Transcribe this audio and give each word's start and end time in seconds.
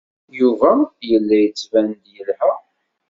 Yuba 0.39 0.71
yella 1.09 1.37
yettban-d 1.39 2.03
yelha. 2.13 2.51